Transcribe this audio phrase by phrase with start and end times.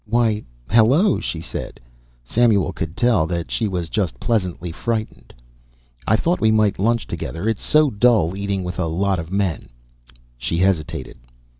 [0.07, 1.79] "Why hello," she said.
[2.23, 5.31] Samuel could tell that she was just pleasantly frightened.
[6.07, 7.47] "I thought we might lunch together.
[7.47, 9.69] It's so dull eating with a lot of men."
[10.39, 11.19] She hesitated.